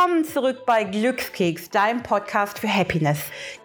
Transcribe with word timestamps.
Willkommen 0.00 0.24
zurück 0.24 0.64
bei 0.64 0.84
Glückskeks, 0.84 1.68
deinem 1.68 2.02
Podcast 2.02 2.58
für 2.58 2.74
Happiness. 2.74 3.18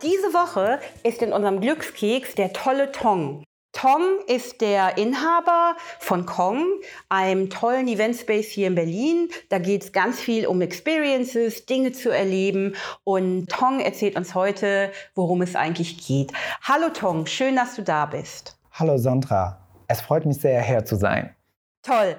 Diese 0.04 0.34
Woche 0.34 0.82
ist 1.04 1.22
in 1.22 1.32
unserem 1.32 1.62
Glückskeks 1.62 2.36
der 2.36 2.52
tolle 2.52 2.92
Tong. 2.92 3.46
Tong 3.72 4.20
ist 4.28 4.60
der 4.60 4.98
Inhaber 4.98 5.78
von 6.00 6.26
Kong, 6.26 6.66
einem 7.08 7.50
tollen 7.50 7.88
Eventspace 7.88 8.48
hier 8.48 8.68
in 8.68 8.76
Berlin. 8.76 9.30
Da 9.48 9.60
geht 9.60 9.84
es 9.86 9.92
ganz 9.94 10.20
viel 10.20 10.46
um 10.46 10.62
Experiences, 10.62 11.68
Dinge 11.68 11.94
zu 11.94 12.10
erleben. 12.10 12.76
Und 13.06 13.50
Tong 13.50 13.80
erzählt 13.80 14.18
uns 14.18 14.36
heute, 14.36 14.92
worum 15.14 15.42
es 15.42 15.56
eigentlich 15.56 16.06
geht. 16.06 16.34
Hallo 16.64 16.90
Tong, 16.90 17.28
schön, 17.28 17.56
dass 17.56 17.78
du 17.78 17.82
da 17.82 18.08
bist. 18.08 18.60
Hallo 18.74 18.98
Sandra, 18.98 19.58
es 19.88 20.02
freut 20.02 20.26
mich 20.26 20.42
sehr, 20.42 20.62
hier 20.62 20.84
zu 20.84 20.98
sein. 20.98 21.34
Toll. 21.82 22.18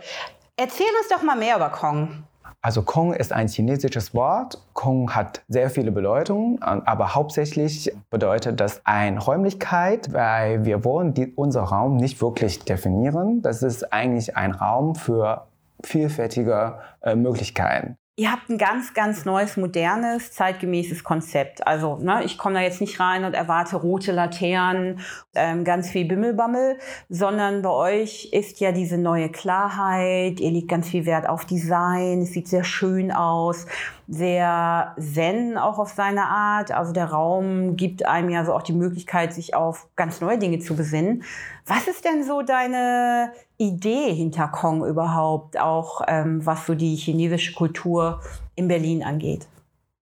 Erzähl 0.56 0.87
uns 1.02 1.10
doch 1.10 1.23
mal 1.23 1.37
mehr 1.37 1.56
über 1.56 1.69
Kong. 1.69 2.24
Also 2.66 2.83
Kong 2.83 3.12
ist 3.12 3.33
ein 3.33 3.47
chinesisches 3.47 4.12
Wort. 4.12 4.61
Kong 4.73 5.15
hat 5.15 5.41
sehr 5.47 5.70
viele 5.70 5.93
Bedeutungen, 5.93 6.61
aber 6.61 7.15
hauptsächlich 7.15 7.93
bedeutet 8.11 8.59
das 8.59 8.80
eine 8.84 9.20
Räumlichkeit, 9.20 10.12
weil 10.12 10.65
wir 10.65 10.84
wollen 10.84 11.15
die, 11.15 11.33
unser 11.37 11.62
Raum 11.62 11.97
nicht 11.97 12.21
wirklich 12.21 12.65
definieren. 12.65 13.41
Das 13.41 13.62
ist 13.62 13.93
eigentlich 13.93 14.37
ein 14.37 14.51
Raum 14.51 14.97
für 14.97 15.47
vielfältige 15.84 16.80
äh, 17.02 17.15
Möglichkeiten. 17.15 17.98
Ihr 18.19 18.33
habt 18.33 18.48
ein 18.48 18.56
ganz, 18.56 18.95
ganz 18.95 19.27
neues, 19.27 19.59
modernes, 19.59 20.33
zeitgemäßes 20.33 21.05
Konzept. 21.05 21.66
Also 21.66 21.98
ne, 21.98 22.24
ich 22.24 22.38
komme 22.38 22.55
da 22.55 22.62
jetzt 22.62 22.80
nicht 22.80 22.98
rein 22.98 23.27
und 23.27 23.34
erwarte 23.34 23.77
rote 23.77 24.11
Laternen, 24.11 25.01
ähm, 25.34 25.65
ganz 25.65 25.91
viel 25.91 26.07
Bimmelbammel, 26.07 26.79
sondern 27.10 27.60
bei 27.60 27.68
euch 27.68 28.30
ist 28.32 28.59
ja 28.59 28.73
diese 28.73 28.96
neue 28.96 29.29
Klarheit. 29.29 30.40
Ihr 30.40 30.51
legt 30.51 30.68
ganz 30.68 30.88
viel 30.88 31.05
Wert 31.05 31.29
auf 31.29 31.45
Design. 31.45 32.23
Es 32.23 32.32
sieht 32.32 32.49
sehr 32.49 32.65
schön 32.65 33.13
aus, 33.13 33.66
sehr 34.09 34.96
zen 34.99 35.59
auch 35.59 35.79
auf 35.79 35.90
seine 35.90 36.24
Art. 36.24 36.73
Also 36.73 36.95
der 36.95 37.10
Raum 37.10 37.77
gibt 37.77 38.07
einem 38.07 38.30
ja 38.30 38.46
so 38.46 38.55
auch 38.55 38.62
die 38.62 38.73
Möglichkeit, 38.73 39.35
sich 39.35 39.55
auf 39.55 39.88
ganz 39.95 40.23
neue 40.23 40.38
Dinge 40.38 40.59
zu 40.60 40.74
besinnen. 40.74 41.23
Was 41.66 41.87
ist 41.87 42.07
denn 42.07 42.24
so 42.24 42.40
deine 42.40 43.30
Idee 43.59 44.12
hinter 44.15 44.49
Kong 44.49 44.85
überhaupt, 44.85 45.59
auch 45.59 46.02
ähm, 46.07 46.45
was 46.45 46.66
so 46.66 46.74
die 46.74 46.95
chinesische 46.96 47.54
Kultur 47.54 48.21
in 48.54 48.68
Berlin 48.68 49.02
angeht? 49.02 49.46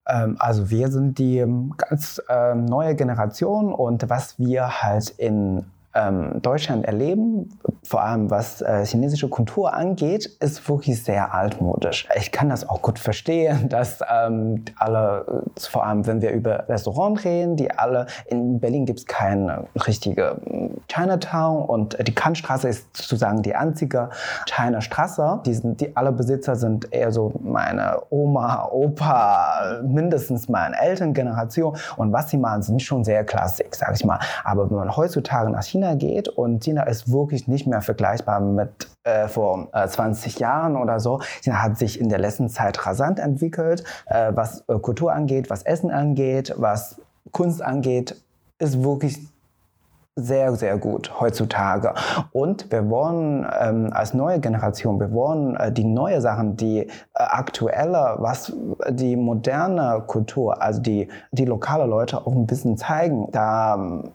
Ähm, 0.06 0.36
also 0.38 0.70
wir 0.70 0.90
sind 0.90 1.18
die 1.18 1.38
ähm, 1.38 1.74
ganz 1.76 2.20
ähm, 2.28 2.64
neue 2.64 2.94
Generation 2.94 3.72
und 3.72 4.08
was 4.10 4.38
wir 4.38 4.82
halt 4.82 5.10
in 5.10 5.64
ähm, 5.94 6.40
Deutschland 6.42 6.84
erleben, 6.84 7.58
vor 7.84 8.02
allem 8.02 8.30
was 8.30 8.62
äh, 8.62 8.84
chinesische 8.84 9.28
Kultur 9.28 9.74
angeht, 9.74 10.26
ist 10.40 10.68
wirklich 10.68 11.02
sehr 11.02 11.34
altmodisch. 11.34 12.08
Ich 12.16 12.32
kann 12.32 12.48
das 12.48 12.68
auch 12.68 12.82
gut 12.82 12.98
verstehen, 12.98 13.68
dass 13.68 14.00
ähm, 14.10 14.64
alle, 14.76 15.44
äh, 15.56 15.60
vor 15.60 15.86
allem 15.86 16.06
wenn 16.06 16.22
wir 16.22 16.32
über 16.32 16.68
Restaurants 16.68 17.24
reden, 17.24 17.56
die 17.56 17.70
alle, 17.70 18.06
in 18.26 18.58
Berlin 18.58 18.86
gibt 18.86 19.00
es 19.00 19.06
keine 19.06 19.64
richtige 19.86 20.40
ähm, 20.46 20.78
Chinatown 20.88 21.64
und 21.66 21.96
die 22.06 22.14
Kantstraße 22.14 22.68
ist 22.68 22.96
sozusagen 22.96 23.42
die 23.42 23.54
einzige 23.54 24.10
China-Straße. 24.46 25.40
Die, 25.46 25.60
die 25.76 25.96
alle 25.96 26.12
Besitzer 26.12 26.56
sind 26.56 26.92
eher 26.92 27.12
so 27.12 27.32
meine 27.42 28.02
Oma, 28.10 28.68
Opa, 28.70 29.80
mindestens 29.82 30.48
meine 30.48 30.78
Elterngeneration 30.80 31.76
und 31.96 32.12
was 32.12 32.30
sie 32.30 32.38
machen, 32.38 32.62
sind 32.62 32.82
schon 32.82 33.04
sehr 33.04 33.24
klassisch, 33.24 33.66
sag 33.72 33.94
ich 33.94 34.04
mal. 34.04 34.18
Aber 34.44 34.70
wenn 34.70 34.76
man 34.76 34.96
heutzutage 34.96 35.50
nach 35.50 35.62
China 35.62 35.83
China 35.84 35.94
geht 35.96 36.28
und 36.28 36.64
China 36.64 36.84
ist 36.84 37.12
wirklich 37.12 37.46
nicht 37.46 37.66
mehr 37.66 37.82
vergleichbar 37.82 38.40
mit 38.40 38.88
äh, 39.04 39.28
vor 39.28 39.68
äh, 39.72 39.86
20 39.86 40.38
Jahren 40.38 40.76
oder 40.76 40.98
so. 40.98 41.20
China 41.42 41.62
hat 41.62 41.78
sich 41.78 42.00
in 42.00 42.08
der 42.08 42.18
letzten 42.18 42.48
Zeit 42.48 42.86
rasant 42.86 43.18
entwickelt, 43.18 43.84
äh, 44.06 44.32
was 44.34 44.64
äh, 44.68 44.78
Kultur 44.78 45.12
angeht, 45.12 45.50
was 45.50 45.62
Essen 45.62 45.90
angeht, 45.90 46.54
was 46.56 47.00
Kunst 47.32 47.62
angeht, 47.62 48.16
ist 48.58 48.82
wirklich 48.82 49.18
sehr, 50.16 50.54
sehr 50.54 50.78
gut 50.78 51.20
heutzutage. 51.20 51.92
Und 52.32 52.70
wir 52.70 52.88
wollen 52.88 53.46
ähm, 53.60 53.90
als 53.92 54.14
neue 54.14 54.38
Generation, 54.38 55.00
wir 55.00 55.12
wollen 55.12 55.56
äh, 55.56 55.72
die 55.72 55.84
neue 55.84 56.20
Sachen, 56.20 56.56
die 56.56 56.78
äh, 56.78 56.88
aktuelle, 57.14 58.14
was 58.18 58.52
die 58.90 59.16
moderne 59.16 60.04
Kultur, 60.06 60.62
also 60.62 60.80
die, 60.80 61.08
die 61.32 61.44
lokale 61.44 61.86
Leute 61.86 62.18
auch 62.26 62.32
ein 62.32 62.46
bisschen 62.46 62.78
zeigen. 62.78 63.28
Da 63.32 63.74
ähm, 63.74 64.12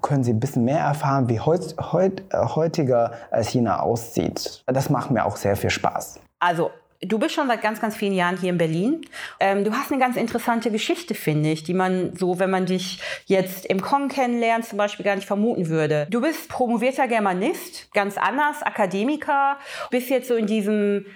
können 0.00 0.24
Sie 0.24 0.32
ein 0.32 0.40
bisschen 0.40 0.64
mehr 0.64 0.80
erfahren, 0.80 1.28
wie 1.28 1.40
heut, 1.40 1.74
heut, 1.92 2.22
äh, 2.30 2.38
heutiger 2.38 3.12
China 3.42 3.80
aussieht. 3.80 4.62
Das 4.66 4.90
macht 4.90 5.10
mir 5.10 5.24
auch 5.24 5.36
sehr 5.36 5.56
viel 5.56 5.70
Spaß. 5.70 6.20
Also 6.38 6.70
Du 7.02 7.18
bist 7.18 7.34
schon 7.34 7.48
seit 7.48 7.62
ganz, 7.62 7.80
ganz 7.80 7.96
vielen 7.96 8.12
Jahren 8.12 8.36
hier 8.36 8.50
in 8.50 8.58
Berlin. 8.58 9.00
Ähm, 9.40 9.64
du 9.64 9.72
hast 9.72 9.90
eine 9.90 9.98
ganz 9.98 10.18
interessante 10.18 10.70
Geschichte, 10.70 11.14
finde 11.14 11.50
ich, 11.50 11.64
die 11.64 11.72
man 11.72 12.14
so, 12.14 12.38
wenn 12.38 12.50
man 12.50 12.66
dich 12.66 13.00
jetzt 13.24 13.64
im 13.64 13.80
Kong 13.80 14.08
kennenlernt, 14.08 14.66
zum 14.66 14.76
Beispiel 14.76 15.02
gar 15.02 15.14
nicht 15.14 15.26
vermuten 15.26 15.70
würde. 15.70 16.06
Du 16.10 16.20
bist 16.20 16.50
promovierter 16.50 17.08
Germanist, 17.08 17.90
ganz 17.94 18.18
anders, 18.18 18.62
Akademiker, 18.62 19.56
bist 19.90 20.10
jetzt 20.10 20.28
so 20.28 20.34
in 20.34 20.46
diesem 20.46 21.06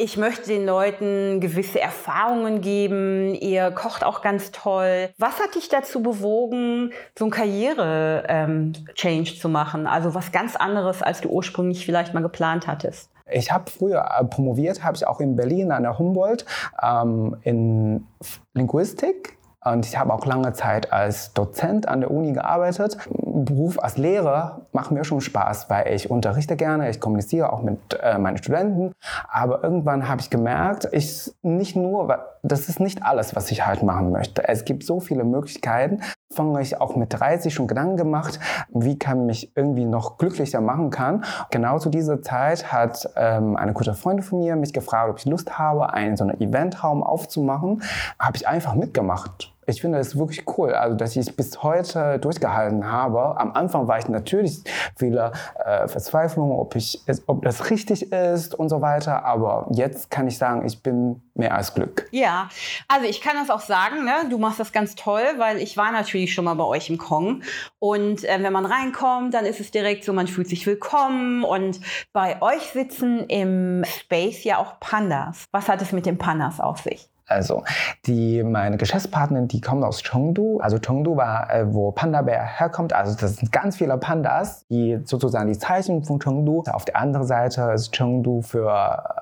ich 0.00 0.16
möchte 0.16 0.46
den 0.46 0.64
Leuten 0.64 1.40
gewisse 1.40 1.80
Erfahrungen 1.80 2.60
geben. 2.60 3.34
Ihr 3.34 3.72
kocht 3.72 4.04
auch 4.04 4.22
ganz 4.22 4.52
toll. 4.52 5.10
Was 5.18 5.40
hat 5.40 5.56
dich 5.56 5.68
dazu 5.68 6.00
bewogen, 6.02 6.92
so 7.18 7.24
ein 7.24 7.32
Karriere-Change 7.32 9.30
ähm, 9.32 9.40
zu 9.40 9.48
machen? 9.48 9.88
Also 9.88 10.14
was 10.14 10.30
ganz 10.30 10.54
anderes, 10.54 11.02
als 11.02 11.20
du 11.20 11.28
ursprünglich 11.28 11.84
vielleicht 11.84 12.14
mal 12.14 12.22
geplant 12.22 12.68
hattest? 12.68 13.10
Ich 13.28 13.50
habe 13.50 13.68
früher 13.68 14.08
äh, 14.18 14.24
promoviert, 14.24 14.84
habe 14.84 14.96
ich 14.96 15.04
auch 15.04 15.18
in 15.18 15.34
Berlin 15.34 15.72
an 15.72 15.82
der 15.82 15.98
Humboldt 15.98 16.46
ähm, 16.80 17.36
in 17.42 18.06
Linguistik 18.54 19.36
und 19.64 19.84
ich 19.84 19.98
habe 19.98 20.14
auch 20.14 20.24
lange 20.24 20.52
Zeit 20.52 20.92
als 20.92 21.34
Dozent 21.34 21.88
an 21.88 22.00
der 22.00 22.10
Uni 22.10 22.32
gearbeitet. 22.32 22.96
Beruf 23.10 23.82
als 23.82 23.96
Lehrer 23.98 24.66
macht 24.78 24.92
mir 24.92 25.02
schon 25.02 25.20
Spaß, 25.20 25.68
weil 25.70 25.92
ich 25.92 26.08
unterrichte 26.08 26.54
gerne, 26.54 26.88
ich 26.88 27.00
kommuniziere 27.00 27.52
auch 27.52 27.62
mit 27.62 27.98
äh, 28.00 28.16
meinen 28.16 28.36
Studenten. 28.36 28.92
Aber 29.28 29.64
irgendwann 29.64 30.08
habe 30.08 30.20
ich 30.20 30.30
gemerkt, 30.30 30.88
ich 30.92 31.32
nicht 31.42 31.74
nur, 31.74 32.16
das 32.44 32.68
ist 32.68 32.78
nicht 32.78 33.02
alles, 33.02 33.34
was 33.34 33.50
ich 33.50 33.66
halt 33.66 33.82
machen 33.82 34.12
möchte. 34.12 34.46
Es 34.46 34.64
gibt 34.64 34.84
so 34.84 35.00
viele 35.00 35.24
Möglichkeiten. 35.24 36.00
Fange 36.32 36.62
ich 36.62 36.80
auch 36.80 36.94
mit 36.94 37.12
30 37.12 37.52
schon 37.52 37.66
Gedanken 37.66 37.96
gemacht, 37.96 38.38
wie 38.72 38.96
kann 38.96 39.26
mich 39.26 39.50
irgendwie 39.56 39.84
noch 39.84 40.16
glücklicher 40.16 40.60
machen 40.60 40.90
kann. 40.90 41.24
Genau 41.50 41.80
zu 41.80 41.90
dieser 41.90 42.22
Zeit 42.22 42.72
hat 42.72 43.10
ähm, 43.16 43.56
eine 43.56 43.72
gute 43.72 43.94
Freundin 43.94 44.22
von 44.22 44.38
mir 44.38 44.54
mich 44.54 44.72
gefragt, 44.72 45.10
ob 45.10 45.18
ich 45.18 45.24
Lust 45.24 45.58
habe, 45.58 45.92
einen 45.92 46.16
so 46.16 46.22
einen 46.22 46.40
Eventraum 46.40 47.02
aufzumachen. 47.02 47.82
Habe 48.20 48.36
ich 48.36 48.46
einfach 48.46 48.76
mitgemacht 48.76 49.52
ich 49.68 49.82
finde 49.82 49.98
es 49.98 50.16
wirklich 50.16 50.44
cool, 50.56 50.72
also 50.72 50.96
dass 50.96 51.12
ich 51.12 51.28
es 51.28 51.32
bis 51.32 51.62
heute 51.62 52.18
durchgehalten 52.18 52.90
habe. 52.90 53.38
Am 53.38 53.52
Anfang 53.52 53.86
war 53.86 53.98
ich 53.98 54.08
natürlich 54.08 54.62
viele 54.96 55.32
äh, 55.64 55.86
Verzweiflung, 55.86 56.52
ob 56.52 56.74
ich, 56.74 57.02
ob 57.26 57.42
das 57.42 57.70
richtig 57.70 58.10
ist 58.10 58.54
und 58.54 58.70
so 58.70 58.80
weiter. 58.80 59.24
Aber 59.24 59.68
jetzt 59.70 60.10
kann 60.10 60.26
ich 60.26 60.38
sagen, 60.38 60.64
ich 60.64 60.82
bin 60.82 61.22
mehr 61.34 61.54
als 61.54 61.74
Glück. 61.74 62.08
Ja, 62.10 62.48
also 62.88 63.06
ich 63.06 63.20
kann 63.20 63.36
das 63.36 63.50
auch 63.50 63.60
sagen. 63.60 64.04
Ne? 64.04 64.30
Du 64.30 64.38
machst 64.38 64.58
das 64.58 64.72
ganz 64.72 64.94
toll, 64.94 65.22
weil 65.36 65.58
ich 65.58 65.76
war 65.76 65.92
natürlich 65.92 66.32
schon 66.32 66.46
mal 66.46 66.54
bei 66.54 66.64
euch 66.64 66.88
im 66.88 66.98
Kong 66.98 67.42
und 67.78 68.24
äh, 68.24 68.42
wenn 68.42 68.52
man 68.52 68.64
reinkommt, 68.64 69.34
dann 69.34 69.44
ist 69.44 69.60
es 69.60 69.70
direkt 69.70 70.04
so, 70.04 70.12
man 70.14 70.26
fühlt 70.26 70.48
sich 70.48 70.66
willkommen 70.66 71.44
und 71.44 71.80
bei 72.12 72.40
euch 72.40 72.70
sitzen 72.72 73.26
im 73.28 73.84
Space 73.84 74.44
ja 74.44 74.58
auch 74.58 74.80
Pandas. 74.80 75.44
Was 75.52 75.68
hat 75.68 75.82
es 75.82 75.92
mit 75.92 76.06
den 76.06 76.16
Pandas 76.16 76.58
auf 76.58 76.80
sich? 76.80 77.10
Also 77.28 77.62
die, 78.06 78.42
meine 78.42 78.76
Geschäftspartnerin, 78.76 79.48
die 79.48 79.60
kommt 79.60 79.84
aus 79.84 80.02
Chengdu. 80.02 80.58
Also 80.60 80.78
Chengdu 80.78 81.16
war, 81.16 81.52
äh, 81.54 81.72
wo 81.72 81.92
Panda 81.92 82.22
Bär 82.22 82.42
herkommt. 82.44 82.92
Also 82.92 83.16
das 83.18 83.36
sind 83.36 83.52
ganz 83.52 83.76
viele 83.76 83.96
Pandas, 83.98 84.66
die 84.68 84.98
sozusagen 85.04 85.48
die 85.48 85.58
Zeichen 85.58 86.04
von 86.04 86.18
Chengdu. 86.18 86.64
Auf 86.72 86.84
der 86.84 86.96
anderen 86.96 87.26
Seite 87.26 87.70
ist 87.74 87.92
Chengdu 87.92 88.42
für 88.42 88.70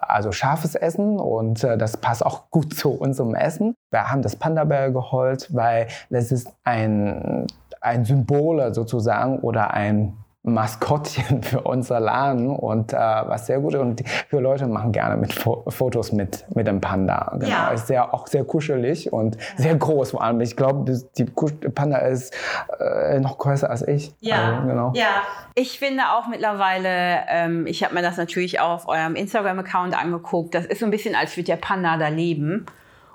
also 0.09 0.33
scharfes 0.33 0.75
Essen 0.75 1.19
und 1.19 1.65
äh, 1.65 1.77
das 1.77 1.97
passt 1.97 2.25
auch 2.25 2.51
gut 2.51 2.75
zu 2.75 2.91
unserem 2.91 3.35
Essen. 3.35 3.75
Wir 3.91 4.11
haben 4.11 4.23
das 4.23 4.37
Panda 4.37 4.65
Bär 4.65 4.91
geholt, 4.93 5.49
weil 5.53 5.89
das 6.11 6.33
ist 6.33 6.49
ein 6.65 7.47
ein 7.87 8.05
Symbol 8.05 8.75
sozusagen 8.75 9.39
oder 9.41 9.73
ein 9.73 10.17
Maskottchen 10.47 11.43
für 11.43 11.61
unser 11.63 11.99
Laden 11.99 12.51
und 12.51 12.93
äh, 12.93 12.97
was 12.97 13.47
sehr 13.47 13.59
gut 13.59 13.75
und 13.75 14.03
viele 14.29 14.43
Leute 14.43 14.67
machen 14.67 14.93
gerne 14.93 15.17
mit 15.17 15.33
Fo 15.33 15.65
Fotos 15.69 16.13
mit 16.13 16.45
mit 16.55 16.67
dem 16.67 16.81
Panda. 16.81 17.33
Genau, 17.35 17.49
ja. 17.49 17.69
ist 17.71 17.89
sehr 17.89 18.15
auch 18.15 18.29
sehr 18.29 18.45
kuschelig 18.45 19.13
und 19.13 19.37
sehr 19.57 19.75
groß 19.75 20.13
vor 20.13 20.23
allem. 20.23 20.41
Ich 20.41 20.57
glaube, 20.57 20.91
die 21.19 21.25
Panda 21.25 21.99
ist 21.99 22.33
äh, 22.79 23.19
noch 23.19 23.39
größer 23.39 23.69
als 23.69 23.87
ich. 23.87 24.15
Ja, 24.21 24.55
also, 24.55 24.69
genau. 24.69 24.93
ja. 24.95 25.23
Ich 25.55 25.79
finde 25.79 26.05
auch 26.13 26.29
mittlerweile, 26.29 27.25
ähm, 27.29 27.67
ich 27.67 27.83
habe 27.83 27.95
mir 27.95 28.03
das 28.03 28.17
natürlich 28.17 28.61
auch 28.61 28.71
auf 28.71 28.89
eurem 28.89 29.17
Instagram-Account 29.17 29.99
angeguckt. 29.99 30.55
Das 30.55 30.67
ist 30.67 30.81
so 30.81 30.85
ein 30.85 30.91
bisschen, 30.91 31.15
als 31.15 31.37
würde 31.37 31.47
der 31.47 31.57
Panda 31.57 31.97
da 31.97 32.09
leben 32.09 32.67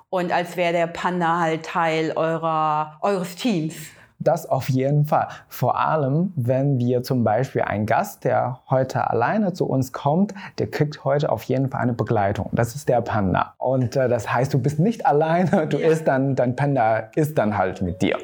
und 0.10 0.34
als 0.34 0.58
wäre 0.58 0.74
der 0.74 0.88
Panda 0.88 1.40
halt 1.40 1.64
Teil 1.64 2.12
eurer 2.16 2.98
eures 3.02 3.36
Teams. 3.36 3.76
Das 4.24 4.46
auf 4.46 4.70
jeden 4.70 5.06
Fall. 5.06 5.30
Vor 5.48 5.80
allem, 5.80 6.32
wenn 6.36 6.78
wir 6.78 7.02
zum 7.02 7.24
Beispiel 7.24 7.64
einen 7.64 7.88
Gast, 7.88 8.24
der 8.24 8.60
heute 8.70 9.10
alleine 9.10 9.54
zu 9.54 9.66
uns 9.66 9.92
kommt, 9.94 10.36
der 10.60 10.70
kriegt 10.70 11.04
heute 11.04 11.32
auf 11.32 11.42
jeden 11.44 11.70
Fall 11.70 11.82
eine 11.82 11.94
Begleitung. 11.94 12.50
Das 12.52 12.76
ist 12.76 12.88
der 12.88 13.02
Panda. 13.02 13.56
Und 13.58 13.96
äh, 13.96 14.08
das 14.08 14.32
heißt, 14.32 14.54
du 14.54 14.60
bist 14.60 14.78
nicht 14.80 15.08
alleine, 15.08 15.66
du 15.68 15.80
ja. 15.80 15.90
isst 15.90 16.08
dann, 16.08 16.36
dein 16.36 16.56
Panda 16.56 17.10
ist 17.16 17.38
dann 17.40 17.58
halt 17.58 17.82
mit 17.82 18.04
dir. 18.04 18.18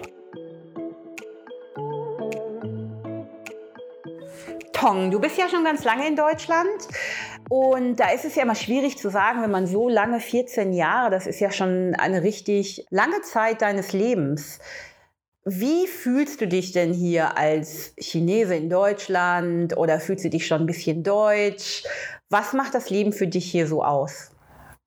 Tong, 4.73 5.09
du 5.09 5.19
bist 5.19 5.39
ja 5.39 5.49
schon 5.49 5.63
ganz 5.63 5.83
lange 5.83 6.07
in 6.07 6.15
Deutschland. 6.15 6.69
Und 7.49 7.95
da 7.95 8.11
ist 8.11 8.25
es 8.25 8.35
ja 8.35 8.43
immer 8.43 8.55
schwierig 8.55 8.97
zu 8.97 9.09
sagen, 9.09 9.41
wenn 9.41 9.51
man 9.51 9.65
so 9.65 9.87
lange, 9.87 10.19
14 10.19 10.73
Jahre, 10.73 11.09
das 11.09 11.25
ist 11.25 11.39
ja 11.39 11.51
schon 11.51 11.95
eine 11.95 12.21
richtig 12.21 12.85
lange 12.89 13.21
Zeit 13.21 13.61
deines 13.61 13.93
Lebens. 13.93 14.59
Wie 15.49 15.87
fühlst 15.87 16.41
du 16.41 16.47
dich 16.49 16.73
denn 16.73 16.91
hier 16.91 17.37
als 17.37 17.93
Chinese 17.97 18.55
in 18.55 18.69
Deutschland 18.69 19.77
oder 19.77 20.01
fühlst 20.01 20.25
du 20.25 20.29
dich 20.29 20.45
schon 20.45 20.63
ein 20.63 20.65
bisschen 20.65 21.03
deutsch? 21.03 21.85
Was 22.29 22.51
macht 22.51 22.75
das 22.75 22.89
Leben 22.89 23.13
für 23.13 23.27
dich 23.27 23.49
hier 23.49 23.65
so 23.65 23.81
aus? 23.81 24.31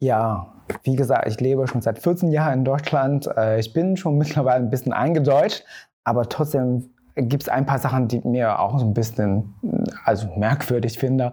Ja, 0.01 0.53
wie 0.83 0.97
gesagt, 0.97 1.27
ich 1.29 1.41
lebe 1.41 1.67
schon 1.67 1.81
seit 1.81 1.99
14 1.99 2.31
Jahren 2.31 2.59
in 2.59 2.65
Deutschland. 2.67 3.27
Äh, 3.39 3.59
ich 3.59 3.73
bin 3.73 3.97
schon 3.97 4.19
mittlerweile 4.19 4.63
ein 4.63 4.69
bisschen 4.69 4.93
eingedeutscht, 4.93 5.65
aber 6.05 6.29
trotzdem 6.29 6.91
gibt 7.17 7.45
es 7.45 7.49
ein 7.49 7.65
paar 7.65 7.79
Sachen, 7.79 8.09
die 8.09 8.21
mir 8.29 8.59
auch 8.59 8.79
so 8.79 8.85
ein 8.85 8.93
bisschen 8.93 9.55
also 10.05 10.29
merkwürdig 10.37 10.99
finde. 10.99 11.33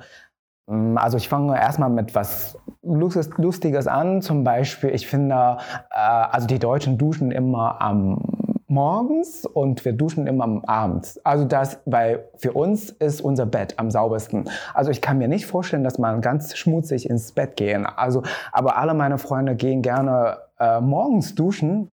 Mm, 0.68 0.98
also 0.98 1.18
ich 1.18 1.28
fange 1.28 1.60
erstmal 1.60 1.90
mit 1.90 2.16
was 2.16 2.58
Lustiges 2.82 3.88
an. 3.88 4.22
Zum 4.22 4.46
Beispiel, 4.46 4.92
ich 4.92 5.06
finde, 5.06 5.58
äh, 5.92 5.98
also 5.98 6.48
die 6.48 6.60
Deutschen 6.60 6.98
duschen 6.98 7.32
immer 7.32 7.82
am 7.82 8.38
morgens 8.68 9.46
und 9.46 9.84
wir 9.86 9.94
duschen 9.94 10.28
immer 10.28 10.44
am 10.44 10.66
Abend. 10.66 11.20
Also 11.24 11.46
das, 11.46 11.80
weil 11.86 12.30
für 12.36 12.54
uns 12.54 12.90
ist 12.90 13.22
unser 13.22 13.46
Bett 13.46 13.76
am 13.78 13.90
saubersten. 13.90 14.50
Also 14.74 14.92
ich 14.92 15.02
kann 15.02 15.18
mir 15.18 15.28
nicht 15.28 15.46
vorstellen, 15.46 15.84
dass 15.84 15.98
man 15.98 16.22
ganz 16.22 16.56
schmutzig 16.56 17.10
ins 17.10 17.32
Bett 17.32 17.56
gehen. 17.56 17.86
Also, 17.86 18.24
aber 18.52 18.78
alle 18.78 18.94
meine 18.94 19.18
Freunde 19.18 19.56
gehen 19.56 19.82
gerne 19.82 20.38
äh, 20.60 20.82
morgens 20.82 21.36
duschen, 21.36 21.90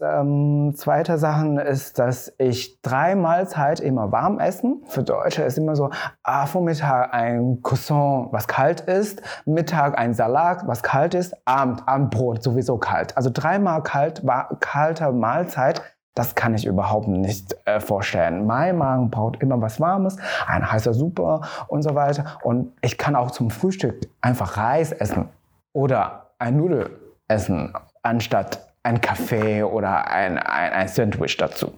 ähm, 0.00 0.72
zweite 0.74 1.18
Sache 1.18 1.60
ist, 1.60 2.00
dass 2.00 2.32
ich 2.38 2.82
drei 2.82 3.14
Mahlzeit 3.14 3.78
immer 3.78 4.10
warm 4.10 4.40
essen. 4.40 4.82
Für 4.88 5.04
Deutsche 5.04 5.44
ist 5.44 5.56
immer 5.56 5.76
so, 5.76 5.90
ah, 6.24 6.46
Vormittag 6.46 7.14
ein 7.14 7.60
Croissant, 7.62 8.32
was 8.32 8.48
kalt 8.48 8.80
ist, 8.80 9.22
Mittag 9.44 9.96
ein 9.96 10.12
Salat, 10.12 10.66
was 10.66 10.82
kalt 10.82 11.14
ist, 11.14 11.36
Abend, 11.44 11.86
Abendbrot 11.86 12.42
sowieso 12.42 12.76
kalt. 12.76 13.16
Also 13.16 13.30
dreimal 13.32 13.84
kalt, 13.84 14.24
kalter 14.58 15.12
Mahlzeit, 15.12 15.80
das 16.14 16.34
kann 16.34 16.54
ich 16.54 16.64
überhaupt 16.64 17.08
nicht 17.08 17.56
äh, 17.64 17.80
vorstellen. 17.80 18.46
Mein 18.46 18.78
Magen 18.78 19.10
braucht 19.10 19.42
immer 19.42 19.60
was 19.60 19.80
Warmes, 19.80 20.16
ein 20.46 20.70
heißer 20.70 20.94
Suppe 20.94 21.40
und 21.68 21.82
so 21.82 21.94
weiter. 21.94 22.38
Und 22.42 22.72
ich 22.82 22.98
kann 22.98 23.16
auch 23.16 23.30
zum 23.30 23.50
Frühstück 23.50 24.08
einfach 24.20 24.56
Reis 24.56 24.92
essen 24.92 25.28
oder 25.72 26.30
ein 26.38 26.56
Nudel 26.56 26.90
essen, 27.28 27.72
anstatt 28.02 28.60
ein 28.82 29.00
Kaffee 29.00 29.62
oder 29.62 30.08
ein, 30.08 30.38
ein, 30.38 30.72
ein 30.72 30.88
Sandwich 30.88 31.36
dazu. 31.36 31.72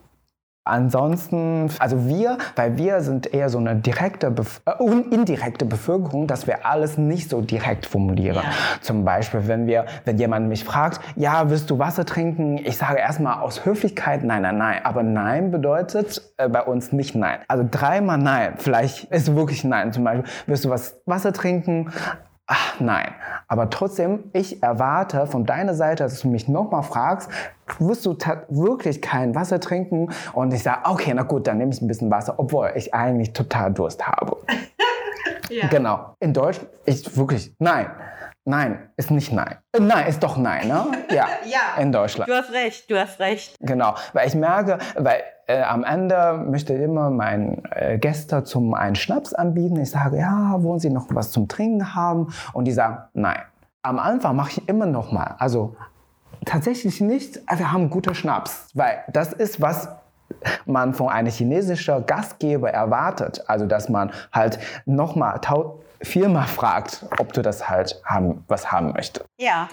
Ansonsten, 0.67 1.71
also 1.79 2.09
wir, 2.09 2.39
weil 2.57 2.77
wir 2.77 3.01
sind 3.01 3.33
eher 3.33 3.49
so 3.51 3.59
eine 3.59 3.77
direkte, 3.77 4.35
äh, 4.67 4.85
indirekte 5.15 5.65
Bevölkerung, 5.65 6.27
dass 6.27 6.49
wir 6.49 6.67
alles 6.67 6.99
nicht 6.99 7.31
so 7.31 7.41
direkt 7.41 7.87
formulieren. 7.87 8.43
Ja. 8.43 8.51
Zum 8.81 9.05
Beispiel, 9.05 9.47
wenn 9.47 9.69
wir, 9.69 9.87
wenn 10.05 10.19
jemand 10.19 10.49
mich 10.49 10.65
fragt, 10.65 11.01
ja, 11.15 11.51
willst 11.51 11.71
du 11.71 11.79
Wasser 11.79 12.05
trinken? 12.05 12.59
Ich 12.59 12.79
sage 12.79 12.99
erstmal 12.99 13.41
aus 13.41 13.65
Höflichkeit, 13.65 14.25
nein, 14.25 14.43
nein, 14.43 14.59
nein. 14.59 14.81
Aber 14.83 15.05
nein 15.05 15.53
bedeutet 15.53 16.21
äh, 16.37 16.49
bei 16.49 16.63
uns 16.63 16.91
nicht 16.91 17.15
nein. 17.15 17.39
Also 17.47 17.65
dreimal 17.71 18.19
nein. 18.19 18.55
Vielleicht 18.57 19.05
ist 19.13 19.37
wirklich 19.37 19.63
nein. 19.63 19.93
Zum 19.93 20.03
Beispiel, 20.03 20.25
willst 20.47 20.65
du 20.65 20.71
was 20.71 20.97
Wasser 21.07 21.33
trinken? 21.33 21.93
Ach 22.49 22.79
nein, 22.79 23.13
aber 23.49 23.71
trotzdem, 23.71 24.31
ich 24.33 24.63
erwarte 24.63 25.27
von 25.27 25.45
deiner 25.45 25.75
Seite, 25.75 26.05
dass 26.05 26.21
du 26.21 26.29
mich 26.29 26.47
nochmal 26.47 26.85
fragst, 26.85 27.29
wirst 27.81 28.07
du 28.07 28.17
wirklich 28.49 29.03
kein 29.03 29.35
Wasser 29.35 29.59
trinken? 29.59 30.13
Und 30.33 30.55
ich 30.55 30.63
sage, 30.63 30.83
okay, 30.85 31.13
na 31.13 31.23
gut, 31.23 31.49
dann 31.49 31.59
nehme 31.59 31.73
ich 31.73 31.83
ein 31.83 31.89
bisschen 31.89 32.09
Wasser, 32.09 32.35
obwohl 32.39 32.71
ich 32.77 32.95
eigentlich 32.95 33.33
total 33.33 33.73
Durst 33.73 34.07
habe. 34.07 34.37
ja. 35.51 35.67
Genau. 35.67 36.15
In 36.21 36.33
Deutsch, 36.33 36.61
ich 36.85 37.17
wirklich, 37.17 37.53
nein. 37.59 37.91
Nein, 38.49 38.91
ist 38.97 39.11
nicht 39.11 39.33
nein. 39.33 39.57
Äh, 39.73 39.81
nein, 39.81 40.07
ist 40.07 40.23
doch 40.23 40.37
nein, 40.37 40.69
ne? 40.69 40.87
Ja, 41.11 41.27
ja. 41.47 41.83
In 41.83 41.91
Deutschland. 41.91 42.31
Du 42.31 42.35
hast 42.35 42.53
recht, 42.53 42.89
du 42.89 42.99
hast 42.99 43.19
recht. 43.19 43.57
Genau, 43.59 43.97
weil 44.13 44.29
ich 44.29 44.37
merke, 44.37 44.79
weil 44.95 45.25
äh, 45.49 45.63
am 45.63 45.83
Ende 45.83 46.45
möchte 46.47 46.73
ich 46.73 46.81
immer 46.81 47.11
meinen 47.11 47.65
äh, 47.73 47.99
Gästen 47.99 48.45
zum 48.45 48.75
einen 48.75 48.95
Schnaps 48.95 49.35
anbieten. 49.35 49.81
Ich 49.81 49.91
sage, 49.91 50.19
ja, 50.19 50.63
wollen 50.63 50.79
Sie 50.79 50.91
noch 50.91 51.07
was 51.11 51.33
zum 51.33 51.49
Trinken 51.49 51.97
haben? 51.97 52.33
Und 52.53 52.67
die 52.67 52.73
sagen, 52.73 52.99
nein. 53.15 53.41
Am 53.83 53.99
Anfang 53.99 54.37
mache 54.37 54.51
ich 54.53 54.69
immer 54.69 54.87
noch 54.87 55.11
mal. 55.11 55.35
Also 55.39 55.75
tatsächlich 56.45 57.01
nicht, 57.01 57.41
also 57.47 57.65
wir 57.65 57.73
haben 57.73 57.91
guten 57.91 58.15
Schnaps, 58.15 58.69
weil 58.75 58.99
das 59.13 59.33
ist 59.33 59.61
was 59.61 59.89
man 60.67 60.95
von 60.95 61.09
einem 61.09 61.31
chinesischen 61.31 62.07
Gastgeber 62.07 62.71
erwartet. 62.71 63.43
Also 63.49 63.67
dass 63.67 63.89
man 63.89 64.13
halt 64.33 64.61
nochmal 64.85 65.41
viermal 66.03 66.47
fragt, 66.47 67.05
ob 67.19 67.33
du 67.33 67.43
das 67.43 67.69
halt 67.69 68.01
haben, 68.05 68.45
was 68.49 68.71
haben 68.71 68.93
möchtest. 68.93 69.27
Ja, 69.39 69.69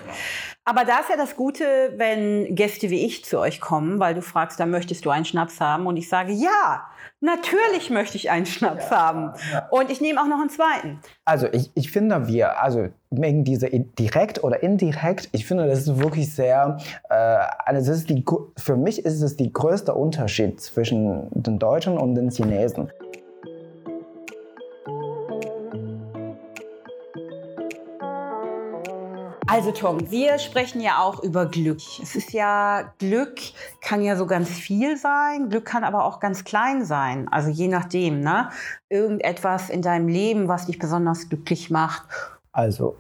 aber 0.65 0.85
da 0.85 0.99
ist 0.99 1.09
ja 1.09 1.17
das 1.17 1.35
Gute, 1.35 1.93
wenn 1.97 2.55
Gäste 2.55 2.89
wie 2.89 3.05
ich 3.05 3.25
zu 3.25 3.39
euch 3.39 3.59
kommen, 3.59 3.99
weil 3.99 4.13
du 4.13 4.21
fragst, 4.21 4.59
dann 4.59 4.69
möchtest 4.69 5.05
du 5.05 5.09
einen 5.09 5.25
Schnaps 5.25 5.59
haben 5.59 5.87
und 5.87 5.97
ich 5.97 6.07
sage, 6.07 6.31
ja, 6.31 6.85
natürlich 7.19 7.89
möchte 7.89 8.17
ich 8.17 8.29
einen 8.29 8.45
Schnaps 8.45 8.89
ja, 8.89 8.97
haben 8.97 9.33
ja. 9.51 9.67
und 9.71 9.91
ich 9.91 9.99
nehme 9.99 10.21
auch 10.21 10.27
noch 10.27 10.39
einen 10.39 10.49
zweiten. 10.49 10.99
Also 11.25 11.47
ich, 11.51 11.71
ich 11.75 11.91
finde 11.91 12.27
wir, 12.27 12.61
also 12.61 12.87
wegen 13.09 13.43
dieser 13.43 13.69
direkt 13.69 14.43
oder 14.43 14.63
indirekt, 14.63 15.29
ich 15.33 15.45
finde 15.45 15.67
das 15.67 15.79
ist 15.79 15.99
wirklich 15.99 16.33
sehr, 16.33 16.77
äh, 17.09 17.13
also 17.13 17.91
das 17.91 17.99
ist 17.99 18.09
die, 18.09 18.23
für 18.57 18.77
mich 18.77 19.03
ist 19.03 19.21
es 19.21 19.35
der 19.35 19.47
größte 19.47 19.93
Unterschied 19.93 20.61
zwischen 20.61 21.27
den 21.31 21.59
Deutschen 21.59 21.97
und 21.97 22.15
den 22.15 22.29
Chinesen. 22.29 22.89
Also 29.53 29.69
Tom, 29.71 30.09
wir 30.09 30.39
sprechen 30.39 30.81
ja 30.81 31.03
auch 31.03 31.21
über 31.21 31.45
Glück. 31.45 31.77
Es 32.01 32.15
ist 32.15 32.33
ja, 32.33 32.91
Glück 32.97 33.35
kann 33.81 34.01
ja 34.01 34.15
so 34.15 34.25
ganz 34.25 34.49
viel 34.49 34.97
sein, 34.97 35.49
Glück 35.49 35.63
kann 35.63 35.83
aber 35.83 36.05
auch 36.05 36.19
ganz 36.19 36.43
klein 36.43 36.83
sein. 36.85 37.27
Also 37.29 37.51
je 37.51 37.67
nachdem, 37.67 38.21
ne? 38.21 38.49
Irgendetwas 38.89 39.69
in 39.69 39.83
deinem 39.83 40.07
Leben, 40.07 40.47
was 40.47 40.65
dich 40.65 40.79
besonders 40.79 41.29
glücklich 41.29 41.69
macht. 41.69 42.01
Also 42.51 42.95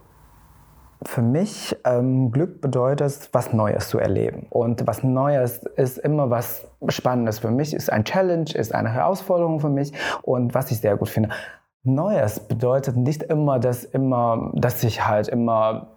für 1.01 1.23
mich 1.23 1.75
ähm, 1.85 2.31
Glück 2.31 2.61
bedeutet, 2.61 3.29
was 3.31 3.51
Neues 3.51 3.89
zu 3.89 3.97
erleben. 3.97 4.45
Und 4.51 4.85
was 4.85 5.01
Neues 5.01 5.63
ist 5.75 5.97
immer 5.97 6.29
was 6.29 6.65
Spannendes 6.87 7.39
für 7.39 7.49
mich, 7.49 7.73
ist 7.73 7.91
ein 7.91 8.05
Challenge, 8.05 8.51
ist 8.53 8.75
eine 8.75 8.93
Herausforderung 8.93 9.59
für 9.59 9.69
mich 9.69 9.91
und 10.21 10.53
was 10.53 10.69
ich 10.69 10.81
sehr 10.81 10.97
gut 10.97 11.09
finde. 11.09 11.29
Neues 11.81 12.39
bedeutet 12.41 12.95
nicht 12.95 13.23
immer, 13.23 13.57
dass 13.57 13.83
immer, 13.83 14.51
dass 14.53 14.83
ich 14.83 15.07
halt 15.07 15.27
immer 15.27 15.87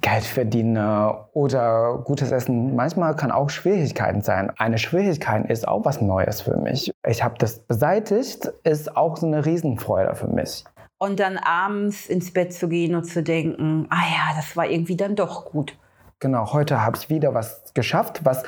Geld 0.00 0.24
verdiene 0.24 1.26
oder 1.32 2.02
gutes 2.04 2.30
Essen. 2.30 2.76
Manchmal 2.76 3.16
kann 3.16 3.32
auch 3.32 3.50
Schwierigkeiten 3.50 4.22
sein. 4.22 4.52
Eine 4.56 4.78
Schwierigkeit 4.78 5.50
ist 5.50 5.66
auch 5.66 5.84
was 5.84 6.00
Neues 6.00 6.42
für 6.42 6.56
mich. 6.56 6.92
Ich 7.06 7.24
habe 7.24 7.34
das 7.38 7.58
beseitigt, 7.58 8.52
ist 8.62 8.96
auch 8.96 9.16
so 9.16 9.26
eine 9.26 9.44
Riesenfreude 9.44 10.14
für 10.14 10.28
mich. 10.28 10.64
Und 10.98 11.18
dann 11.18 11.38
abends 11.38 12.06
ins 12.06 12.32
Bett 12.32 12.52
zu 12.52 12.68
gehen 12.68 12.94
und 12.94 13.04
zu 13.04 13.22
denken, 13.22 13.86
ah 13.90 14.02
ja, 14.02 14.36
das 14.36 14.56
war 14.56 14.66
irgendwie 14.66 14.96
dann 14.96 15.16
doch 15.16 15.46
gut. 15.46 15.76
Genau, 16.20 16.52
heute 16.52 16.84
habe 16.84 16.98
ich 16.98 17.08
wieder 17.08 17.32
was 17.32 17.72
geschafft, 17.72 18.20
was 18.24 18.42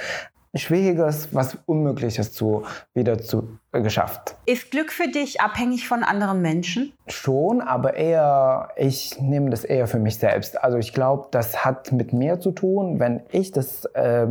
Schwieriges, 0.54 1.34
was 1.34 1.56
Unmögliches 1.64 2.32
zu, 2.32 2.64
wieder 2.92 3.18
zu, 3.18 3.58
äh, 3.72 3.80
geschafft. 3.80 4.36
Ist 4.44 4.70
Glück 4.70 4.92
für 4.92 5.08
dich 5.08 5.40
abhängig 5.40 5.88
von 5.88 6.02
anderen 6.02 6.42
Menschen? 6.42 6.92
Schon, 7.06 7.62
aber 7.62 7.94
eher, 7.94 8.68
ich 8.76 9.18
nehme 9.18 9.48
das 9.48 9.64
eher 9.64 9.86
für 9.86 9.98
mich 9.98 10.18
selbst. 10.18 10.62
Also 10.62 10.76
ich 10.76 10.92
glaube, 10.92 11.28
das 11.30 11.64
hat 11.64 11.92
mit 11.92 12.12
mir 12.12 12.38
zu 12.38 12.50
tun, 12.52 13.00
wenn 13.00 13.22
ich 13.30 13.52
das 13.52 13.86
äh, 13.94 14.26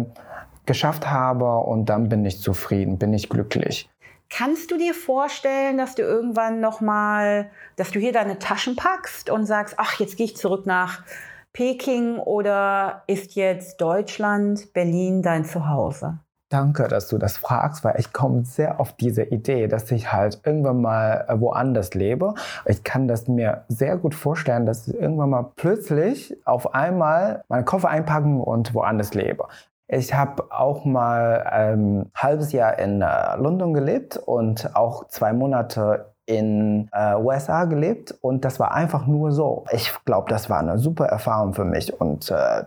geschafft 0.68 1.10
habe 1.10 1.58
und 1.58 1.88
dann 1.88 2.08
bin 2.08 2.24
ich 2.24 2.40
zufrieden, 2.40 3.00
bin 3.00 3.13
ich 3.13 3.28
glücklich. 3.28 3.90
Kannst 4.30 4.72
du 4.72 4.78
dir 4.78 4.94
vorstellen, 4.94 5.78
dass 5.78 5.96
du 5.96 6.04
irgendwann 6.04 6.62
noch 6.62 6.80
mal, 6.80 7.50
dass 7.75 7.92
du 7.92 8.00
hier 8.00 8.13
deine 8.13 8.40
Taschen 8.40 8.75
packst 8.78 9.30
und 9.30 9.46
sagst, 9.46 9.74
ach, 9.78 10.00
jetzt 10.00 10.16
gehe 10.16 10.25
ich 10.25 10.38
zurück 10.38 10.66
nach 10.66 11.04
Peking 11.53 12.17
oder 12.17 13.03
ist 13.08 13.36
jetzt 13.36 13.81
Deutschland, 13.81 14.74
Berlin 14.74 15.22
dein 15.22 15.43
Zuhause? 15.46 16.20
Danke, 16.51 16.89
dass 16.89 17.08
du 17.08 17.17
das 17.17 17.38
fragst, 17.38 17.86
weil 17.86 17.96
ich 17.98 18.12
komme 18.12 18.43
sehr 18.43 18.81
auf 18.81 18.91
diese 18.93 19.24
Idee, 19.24 19.67
dass 19.67 19.89
ich 19.89 20.12
halt 20.12 20.41
irgendwann 20.46 20.81
mal 20.81 21.25
äh, 21.29 21.39
woanders 21.39 21.93
lebe. 21.93 22.34
Ich 22.65 22.84
kann 22.84 23.08
das 23.08 23.29
mir 23.29 23.63
sehr 23.70 23.96
gut 23.98 24.13
vorstellen, 24.13 24.65
dass 24.65 24.86
ich 24.86 24.93
irgendwann 24.93 25.29
mal 25.29 25.51
plötzlich 25.55 26.36
auf 26.46 26.74
einmal 26.74 27.46
meinen 27.48 27.63
Koffer 27.63 27.88
einpacken 27.88 28.41
und 28.41 28.74
woanders 28.74 29.13
lebe. 29.13 29.48
Ich 29.88 30.13
habe 30.13 30.51
auch 30.51 30.84
mal 30.84 31.43
ein 31.43 31.74
ähm, 31.74 32.12
halbes 32.15 32.51
Jahr 32.51 32.79
in 32.79 33.01
äh, 33.01 33.36
London 33.38 33.74
gelebt 33.74 34.17
und 34.17 34.75
auch 34.75 35.08
zwei 35.08 35.31
Monate 35.31 36.11
in 36.25 36.90
äh, 36.92 37.16
USA 37.16 37.66
gelebt 37.66 38.16
und 38.22 38.46
das 38.46 38.60
war 38.60 38.74
einfach 38.74 39.08
nur 39.08 39.32
so. 39.32 39.66
Ich 39.72 39.94
glaube, 40.06 40.30
das 40.30 40.50
war 40.50 40.60
eine 40.60 40.78
super 40.78 41.06
Erfahrung 41.06 41.54
für 41.54 41.66
mich 41.66 42.00
und 42.00 42.32
äh, 42.32 42.63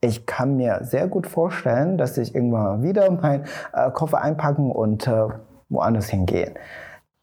ich 0.00 0.26
kann 0.26 0.56
mir 0.56 0.80
sehr 0.82 1.08
gut 1.08 1.26
vorstellen, 1.26 1.98
dass 1.98 2.18
ich 2.18 2.34
irgendwann 2.34 2.82
wieder 2.82 3.10
meinen 3.10 3.44
äh, 3.72 3.90
Koffer 3.90 4.22
einpacken 4.22 4.70
und 4.70 5.06
äh, 5.06 5.26
woanders 5.68 6.08
hingehen. 6.08 6.54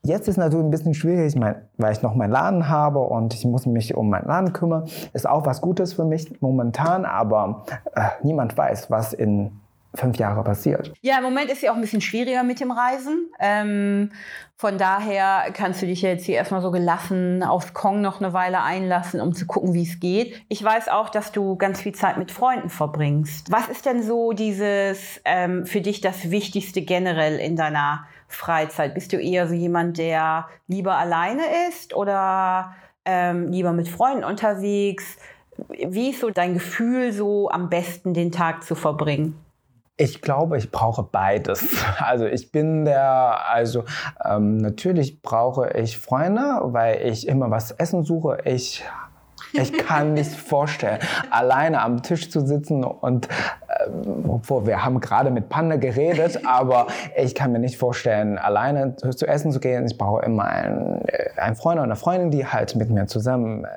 Jetzt 0.04 0.28
ist 0.28 0.38
natürlich 0.38 0.66
ein 0.66 0.72
bisschen 0.72 0.94
schwierig, 0.94 1.36
weil 1.78 1.92
ich 1.92 2.04
noch 2.04 2.14
meinen 2.14 2.32
Laden 2.32 2.70
habe 2.70 3.00
und 3.00 3.34
ich 3.34 3.44
muss 3.44 3.66
mich 3.66 3.96
um 3.96 4.10
meinen 4.10 4.28
Laden 4.28 4.54
kümmern. 4.54 4.88
Ist 5.14 5.28
auch 5.28 5.48
was 5.48 5.62
Gutes 5.62 5.94
für 5.94 6.06
mich 6.06 6.42
momentan, 6.42 7.06
aber 7.06 7.64
äh, 7.96 8.10
niemand 8.22 8.56
weiß, 8.56 8.92
was 8.92 9.14
in 9.14 9.60
fünf 9.96 10.18
Jahren 10.18 10.44
passiert. 10.44 10.94
Ja, 11.02 11.18
im 11.18 11.24
Moment 11.24 11.52
ist 11.52 11.62
ja 11.62 11.72
auch 11.72 11.76
ein 11.76 11.82
bisschen 11.82 12.02
schwieriger 12.02 12.44
mit 12.44 12.60
dem 12.60 12.72
Reisen. 12.72 13.30
Ähm, 13.40 14.12
von 14.58 14.78
daher 14.78 15.52
kannst 15.54 15.82
du 15.82 15.86
dich 15.86 16.02
jetzt 16.02 16.26
hier 16.26 16.36
erstmal 16.36 16.62
so 16.62 16.72
gelassen 16.72 17.44
auf 17.44 17.74
Kong 17.74 18.02
noch 18.02 18.22
eine 18.22 18.32
Weile 18.34 18.62
einlassen, 18.62 19.20
um 19.20 19.34
zu 19.34 19.46
gucken, 19.46 19.74
wie 19.74 19.84
es 19.84 20.00
geht. 20.00 20.42
Ich 20.48 20.64
weiß 20.64 20.88
auch, 20.88 21.10
dass 21.10 21.32
du 21.32 21.58
ganz 21.58 21.82
viel 21.82 21.94
Zeit 21.94 22.18
mit 22.18 22.32
Freunden 22.32 22.70
verbringst. 22.70 23.52
Was 23.52 23.68
ist 23.68 23.86
denn 23.86 24.02
so 24.02 24.32
dieses 24.32 25.22
ähm, 25.26 25.66
für 25.66 25.82
dich 25.82 26.00
das 26.00 26.32
Wichtigste 26.32 26.82
generell 26.82 27.38
in 27.38 27.56
deiner 27.56 28.06
Freizeit? 28.28 28.94
Bist 28.94 29.12
du 29.12 29.18
eher 29.18 29.48
so 29.48 29.54
jemand, 29.54 29.98
der 29.98 30.48
lieber 30.68 30.96
alleine 30.96 31.44
ist 31.70 31.94
oder 31.94 32.76
ähm, 33.04 33.52
lieber 33.52 33.74
mit 33.74 33.90
Freunden 33.90 34.24
unterwegs? 34.24 35.18
Wie 35.68 36.12
ist 36.12 36.22
so 36.22 36.30
dein 36.30 36.54
Gefühl, 36.54 37.12
so 37.12 37.50
am 37.50 37.70
besten 37.70 38.14
den 38.14 38.32
Tag 38.32 38.64
zu 38.64 38.76
verbringen? 38.76 39.45
Ich 39.98 40.22
glaube, 40.22 40.58
ich 40.58 40.72
brauche 40.72 41.04
beides. 41.04 41.76
Also 41.98 42.26
ich 42.26 42.52
bin 42.52 42.86
der, 42.86 43.50
also 43.50 43.86
ähm, 44.24 44.58
natürlich 44.58 45.22
brauche 45.22 45.70
ich 45.72 45.98
Freunde, 45.98 46.60
weil 46.64 47.08
ich 47.08 47.28
immer 47.28 47.50
was 47.50 47.72
essen 47.72 48.04
suche. 48.04 48.40
Ich 48.44 48.84
ich 49.54 49.74
kann 49.74 50.14
nicht 50.14 50.32
vorstellen, 50.36 51.00
alleine 51.30 51.82
am 51.82 52.04
Tisch 52.04 52.30
zu 52.30 52.46
sitzen 52.46 52.84
und 52.84 53.28
ähm, 53.88 54.30
obwohl 54.30 54.66
wir 54.66 54.84
haben 54.84 55.00
gerade 55.00 55.32
mit 55.32 55.50
Panda 55.50 55.78
geredet, 55.78 56.42
aber 56.46 56.88
ich 57.16 57.36
kann 57.36 57.52
mir 57.52 57.60
nicht 57.60 57.78
vorstellen, 57.78 58.38
alleine 58.38 58.96
zu 58.96 59.26
essen 59.26 59.52
zu 59.52 59.60
gehen. 59.60 59.86
Ich 59.86 59.98
brauche 59.98 60.26
immer 60.26 60.46
einen, 60.46 61.02
äh, 61.08 61.40
einen 61.40 61.56
Freund 61.56 61.78
oder 61.78 61.84
eine 61.84 61.96
Freundin, 61.96 62.32
die 62.32 62.46
halt 62.46 62.76
mit 62.76 62.90
mir 62.90 63.08
zusammen 63.08 63.66
äh, 63.66 63.68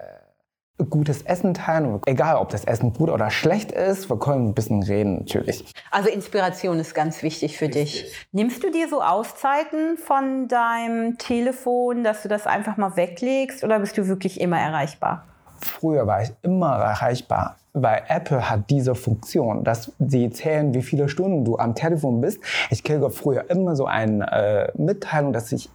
gutes 0.85 1.23
Essen 1.23 1.54
teilen. 1.54 2.00
Egal, 2.06 2.37
ob 2.37 2.50
das 2.50 2.64
Essen 2.64 2.92
gut 2.92 3.11
oder 3.11 3.30
schlecht 3.30 3.73
ist, 3.73 4.08
wir 4.08 4.18
können 4.18 4.49
ein 4.49 4.54
bisschen 4.54 4.82
reden 4.82 5.18
natürlich. 5.18 5.73
Also 5.90 6.08
Inspiration 6.08 6.78
ist 6.78 6.94
ganz 6.94 7.23
wichtig 7.23 7.58
für 7.58 7.66
Richtig. 7.66 8.04
dich. 8.04 8.26
Nimmst 8.32 8.62
du 8.62 8.70
dir 8.70 8.88
so 8.88 9.02
Auszeiten 9.02 9.97
von 9.97 10.49
deinem 10.49 11.18
Telefon, 11.18 12.04
dass 12.04 12.23
du 12.23 12.28
das 12.28 12.47
einfach 12.47 12.76
mal 12.76 12.97
weglegst 12.97 13.64
oder 13.64 13.78
bist 13.80 13.99
du 13.99 14.06
wirklich 14.06 14.40
immer 14.40 14.58
erreichbar? 14.58 15.25
Früher 15.61 16.06
war 16.06 16.23
ich 16.23 16.30
immer 16.42 16.76
erreichbar, 16.76 17.56
weil 17.73 18.02
Apple 18.06 18.49
hat 18.49 18.70
diese 18.70 18.94
Funktion, 18.94 19.64
dass 19.64 19.92
sie 19.99 20.30
zählen, 20.30 20.73
wie 20.73 20.82
viele 20.82 21.08
Stunden 21.08 21.44
du 21.44 21.58
am 21.58 21.75
Telefon 21.75 22.20
bist. 22.20 22.40
Ich 22.70 22.85
kriege 22.85 23.11
früher 23.11 23.50
immer 23.50 23.75
so 23.75 23.87
eine 23.87 24.30
äh, 24.30 24.80
Mitteilung, 24.80 25.32
dass 25.32 25.50
ich 25.50 25.68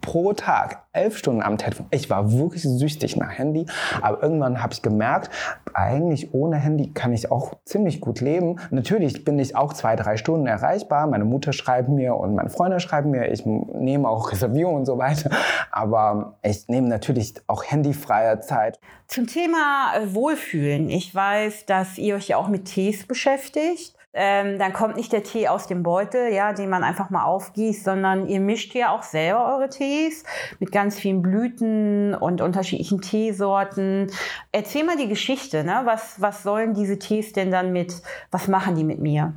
pro 0.00 0.32
Tag 0.32 0.84
elf 0.92 1.18
Stunden 1.18 1.42
am 1.42 1.58
Telefon. 1.58 1.86
Ich 1.90 2.08
war 2.08 2.32
wirklich 2.32 2.62
süchtig 2.62 3.16
nach 3.16 3.30
Handy, 3.30 3.66
aber 4.00 4.22
irgendwann 4.22 4.62
habe 4.62 4.72
ich 4.72 4.82
gemerkt, 4.82 5.30
eigentlich 5.74 6.32
ohne 6.32 6.56
Handy 6.56 6.92
kann 6.92 7.12
ich 7.12 7.30
auch 7.30 7.54
ziemlich 7.64 8.00
gut 8.00 8.20
leben. 8.20 8.60
Natürlich 8.70 9.24
bin 9.24 9.38
ich 9.38 9.56
auch 9.56 9.72
zwei, 9.72 9.96
drei 9.96 10.16
Stunden 10.16 10.46
erreichbar. 10.46 11.06
Meine 11.06 11.24
Mutter 11.24 11.52
schreibt 11.52 11.88
mir 11.88 12.14
und 12.14 12.34
meine 12.34 12.50
Freunde 12.50 12.80
schreiben 12.80 13.10
mir. 13.10 13.30
Ich 13.32 13.44
nehme 13.44 14.08
auch 14.08 14.30
Reservierungen 14.30 14.78
und 14.80 14.86
so 14.86 14.98
weiter. 14.98 15.30
Aber 15.70 16.36
ich 16.42 16.68
nehme 16.68 16.88
natürlich 16.88 17.34
auch 17.48 17.64
handyfreie 17.64 18.40
Zeit. 18.40 18.78
Zum 19.08 19.26
Thema 19.26 19.92
äh, 19.96 20.14
Wohlfühlen. 20.14 20.88
Ich 20.90 21.14
weiß, 21.14 21.66
dass 21.66 21.98
ihr 21.98 22.14
euch 22.14 22.28
ja 22.28 22.36
auch 22.36 22.48
mit 22.48 22.66
Tees 22.66 23.06
beschäftigt. 23.06 23.94
Ähm, 24.14 24.58
dann 24.60 24.72
kommt 24.72 24.96
nicht 24.96 25.12
der 25.12 25.24
Tee 25.24 25.48
aus 25.48 25.66
dem 25.66 25.82
Beutel, 25.82 26.32
ja, 26.32 26.52
den 26.52 26.70
man 26.70 26.84
einfach 26.84 27.10
mal 27.10 27.24
aufgießt, 27.24 27.84
sondern 27.84 28.28
ihr 28.28 28.40
mischt 28.40 28.74
ja 28.74 28.94
auch 28.94 29.02
selber 29.02 29.54
eure 29.54 29.68
Tees 29.68 30.22
mit 30.60 30.70
ganz 30.70 30.98
vielen 30.98 31.20
Blüten 31.20 32.14
und 32.14 32.40
unterschiedlichen 32.40 33.00
Teesorten. 33.00 34.10
Erzähl 34.52 34.84
mal 34.84 34.96
die 34.96 35.08
Geschichte, 35.08 35.64
ne? 35.64 35.82
Was, 35.84 36.20
was 36.20 36.44
sollen 36.44 36.74
diese 36.74 36.98
Tees 36.98 37.32
denn 37.32 37.50
dann 37.50 37.72
mit, 37.72 38.02
was 38.30 38.46
machen 38.46 38.76
die 38.76 38.84
mit 38.84 39.00
mir? 39.00 39.32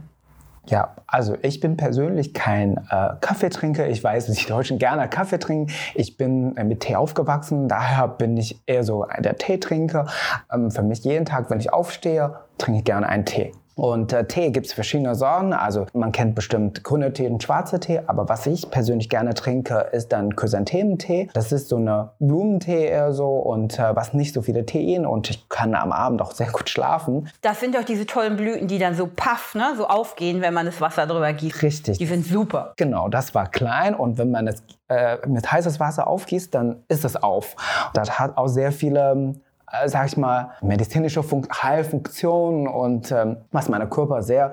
Ja, 0.68 0.96
also 1.08 1.38
ich 1.42 1.62
bin 1.62 1.78
persönlich 1.78 2.34
kein 2.34 2.78
äh, 2.90 3.12
Kaffeetrinker. 3.22 3.88
Ich 3.88 4.04
weiß, 4.04 4.28
dass 4.28 4.36
die 4.36 4.48
Deutschen 4.48 4.80
gerne 4.80 5.08
Kaffee 5.08 5.40
trinken. 5.40 5.72
Ich 5.96 6.18
bin 6.18 6.56
äh, 6.58 6.64
mit 6.66 6.82
Tee 6.82 6.96
aufgewachsen, 6.98 7.70
daher 7.70 8.10
bin 8.10 8.36
ich 8.36 8.62
eher 8.66 8.84
so 8.84 9.06
der 9.18 9.38
Teetrinker. 9.38 10.08
Ähm, 10.54 10.70
für 10.70 10.84
mich 10.84 11.04
jeden 11.06 11.26
Tag, 11.26 11.50
wenn 11.50 11.60
ich 11.60 11.72
aufstehe, 11.72 12.36
trinke 12.58 12.80
ich 12.80 12.86
gerne 12.86 13.08
einen 13.08 13.26
Tee. 13.26 13.54
Und 13.78 14.12
äh, 14.12 14.26
Tee 14.26 14.50
gibt 14.50 14.66
es 14.66 14.74
verschiedene 14.74 15.14
Sorten. 15.14 15.54
Also 15.54 15.86
man 15.94 16.12
kennt 16.12 16.34
bestimmt 16.34 16.84
grüne 16.84 17.14
Tee 17.14 17.28
und 17.28 17.42
schwarze 17.44 17.80
Tee. 17.80 18.02
Aber 18.08 18.28
was 18.28 18.48
ich 18.48 18.70
persönlich 18.72 19.08
gerne 19.08 19.36
trinke, 19.36 19.88
ist 19.92 20.12
dann 20.12 20.36
Chrysanthementee. 20.36 21.30
Das 21.34 21.52
ist 21.52 21.70
so 21.70 21.78
eine 21.78 22.10
Blumentee 22.20 22.88
eher 22.88 23.14
so 23.14 23.28
und 23.28 23.78
äh, 23.78 23.96
was 23.96 24.14
nicht 24.14 24.34
so 24.34 24.42
viele 24.42 24.66
Tein 24.66 25.06
und 25.06 25.30
ich 25.30 25.48
kann 25.48 25.76
am 25.76 25.92
Abend 25.92 26.22
auch 26.24 26.32
sehr 26.32 26.48
gut 26.48 26.70
schlafen. 26.70 27.30
Das 27.42 27.60
sind 27.60 27.76
doch 27.76 27.84
diese 27.84 28.08
tollen 28.08 28.36
Blüten, 28.36 28.68
die 28.68 28.80
dann 28.80 28.96
so 28.96 29.08
paff, 29.16 29.54
ne, 29.54 29.74
so 29.78 29.88
aufgehen, 29.88 30.42
wenn 30.42 30.56
man 30.56 30.66
das 30.66 30.82
Wasser 30.82 31.06
drüber 31.06 31.32
gießt. 31.32 31.62
Richtig. 31.62 32.00
Die 32.00 32.06
sind 32.08 32.26
super. 32.26 32.74
Genau, 32.78 33.10
das 33.10 33.36
war 33.36 33.48
klein 33.48 33.94
und 33.94 34.18
wenn 34.18 34.32
man 34.32 34.48
es 34.48 34.64
äh, 34.88 35.18
mit 35.28 35.52
heißes 35.52 35.80
Wasser 35.80 36.08
aufgießt, 36.08 36.54
dann 36.56 36.84
ist 36.88 37.06
es 37.06 37.16
auf. 37.16 37.56
Das 37.94 38.18
hat 38.18 38.38
auch 38.38 38.48
sehr 38.48 38.72
viele 38.72 39.36
äh, 39.72 39.88
sag 39.88 40.08
ich 40.08 40.18
mal, 40.18 40.52
medizinische 40.62 41.24
Fun 41.24 41.48
Heilfunktionen 41.52 42.68
und 42.68 43.12
ähm, 43.12 43.38
was 43.52 43.70
meinem 43.70 43.90
Körper 43.90 44.22
sehr, 44.22 44.52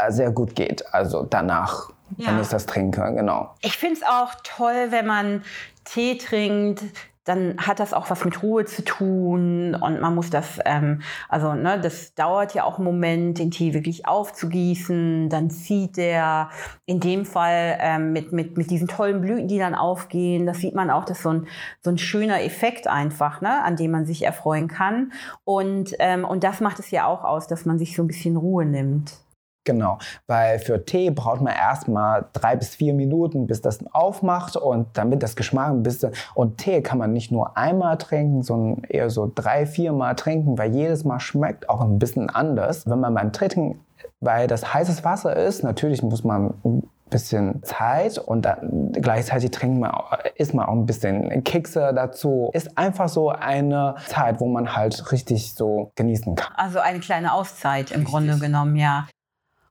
äh, 0.00 0.10
sehr 0.10 0.30
gut 0.30 0.54
geht. 0.54 0.84
Also 0.92 1.22
danach, 1.22 1.90
ja. 2.16 2.28
wenn 2.28 2.40
ich 2.40 2.48
das 2.48 2.66
trinke, 2.66 3.00
genau. 3.14 3.54
Ich 3.62 3.76
finde 3.76 4.00
es 4.00 4.02
auch 4.02 4.34
toll, 4.42 4.88
wenn 4.90 5.06
man 5.06 5.42
Tee 5.84 6.18
trinkt, 6.18 6.82
dann 7.26 7.56
hat 7.58 7.80
das 7.80 7.92
auch 7.92 8.08
was 8.08 8.24
mit 8.24 8.42
Ruhe 8.42 8.64
zu 8.64 8.84
tun 8.84 9.74
und 9.74 10.00
man 10.00 10.14
muss 10.14 10.30
das, 10.30 10.60
ähm, 10.64 11.02
also 11.28 11.54
ne, 11.54 11.78
das 11.80 12.14
dauert 12.14 12.54
ja 12.54 12.62
auch 12.62 12.76
einen 12.76 12.84
Moment, 12.84 13.38
den 13.40 13.50
Tee 13.50 13.74
wirklich 13.74 14.06
aufzugießen, 14.06 15.28
dann 15.28 15.50
zieht 15.50 15.96
der, 15.96 16.50
in 16.86 17.00
dem 17.00 17.26
Fall 17.26 17.78
ähm, 17.80 18.12
mit, 18.12 18.32
mit, 18.32 18.56
mit 18.56 18.70
diesen 18.70 18.86
tollen 18.86 19.20
Blüten, 19.20 19.48
die 19.48 19.58
dann 19.58 19.74
aufgehen, 19.74 20.46
das 20.46 20.58
sieht 20.58 20.76
man 20.76 20.88
auch, 20.88 21.04
das 21.04 21.18
ist 21.18 21.24
so 21.24 21.30
ein, 21.30 21.48
so 21.82 21.90
ein 21.90 21.98
schöner 21.98 22.44
Effekt 22.44 22.86
einfach, 22.86 23.40
ne, 23.40 23.62
an 23.64 23.74
dem 23.74 23.90
man 23.90 24.06
sich 24.06 24.22
erfreuen 24.22 24.68
kann. 24.68 25.12
Und, 25.44 25.94
ähm, 25.98 26.24
und 26.24 26.44
das 26.44 26.60
macht 26.60 26.78
es 26.78 26.92
ja 26.92 27.06
auch 27.06 27.24
aus, 27.24 27.48
dass 27.48 27.64
man 27.64 27.78
sich 27.78 27.96
so 27.96 28.04
ein 28.04 28.06
bisschen 28.06 28.36
Ruhe 28.36 28.64
nimmt. 28.64 29.25
Genau, 29.66 29.98
weil 30.28 30.60
für 30.60 30.84
Tee 30.84 31.10
braucht 31.10 31.40
man 31.40 31.52
erstmal 31.52 32.26
drei 32.32 32.54
bis 32.54 32.76
vier 32.76 32.94
Minuten, 32.94 33.48
bis 33.48 33.60
das 33.60 33.84
aufmacht 33.92 34.56
und 34.56 34.86
damit 34.94 35.24
das 35.24 35.34
Geschmack 35.34 35.70
ein 35.70 35.82
bisschen. 35.82 36.12
Und 36.34 36.58
Tee 36.58 36.82
kann 36.82 36.98
man 36.98 37.12
nicht 37.12 37.32
nur 37.32 37.56
einmal 37.56 37.98
trinken, 37.98 38.44
sondern 38.44 38.84
eher 38.84 39.10
so 39.10 39.30
drei, 39.34 39.66
vier 39.66 39.92
Mal 39.92 40.14
trinken, 40.14 40.56
weil 40.56 40.72
jedes 40.72 41.04
Mal 41.04 41.18
schmeckt 41.18 41.68
auch 41.68 41.80
ein 41.80 41.98
bisschen 41.98 42.30
anders. 42.30 42.88
Wenn 42.88 43.00
man 43.00 43.12
beim 43.12 43.32
Trinken, 43.32 43.80
weil 44.20 44.46
das 44.46 44.72
heißes 44.72 45.02
Wasser 45.02 45.34
ist, 45.34 45.64
natürlich 45.64 46.00
muss 46.00 46.22
man 46.22 46.54
ein 46.64 46.88
bisschen 47.10 47.62
Zeit 47.62 48.18
und 48.18 48.42
dann 48.42 48.92
gleichzeitig 48.92 49.50
trinkt 49.50 49.80
man, 49.80 49.92
isst 50.36 50.54
man 50.54 50.66
auch 50.66 50.72
ein 50.72 50.86
bisschen 50.86 51.42
Kekse 51.44 51.92
dazu. 51.94 52.50
Ist 52.52 52.76
einfach 52.78 53.08
so 53.08 53.30
eine 53.30 53.96
Zeit, 54.06 54.40
wo 54.40 54.46
man 54.46 54.76
halt 54.76 55.12
richtig 55.12 55.54
so 55.54 55.90
genießen 55.96 56.34
kann. 56.36 56.52
Also 56.56 56.78
eine 56.78 57.00
kleine 57.00 57.32
Auszeit 57.32 57.90
im 57.90 58.00
richtig. 58.00 58.12
Grunde 58.12 58.38
genommen, 58.38 58.76
ja. 58.76 59.06